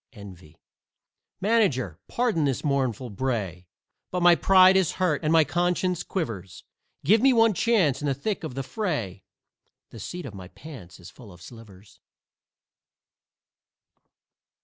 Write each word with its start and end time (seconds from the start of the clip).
"ENVY" 0.13 0.57
Manager, 1.41 1.99
pardon 2.07 2.43
this 2.45 2.63
mournful 2.63 3.11
bray, 3.11 3.67
But 4.09 4.23
my 4.23 4.33
pride 4.33 4.75
is 4.75 4.93
hurt 4.93 5.23
and 5.23 5.31
my 5.31 5.43
conscience 5.43 6.01
quivers; 6.01 6.63
Give 7.05 7.21
me 7.21 7.33
one 7.33 7.53
chance 7.53 8.01
in 8.01 8.07
the 8.07 8.15
thick 8.15 8.43
of 8.43 8.55
the 8.55 8.63
fray 8.63 9.25
The 9.91 9.99
seat 9.99 10.25
of 10.25 10.33
my 10.33 10.47
pants 10.47 10.99
is 10.99 11.11
full 11.11 11.31
of 11.31 11.39
slivers. 11.39 11.99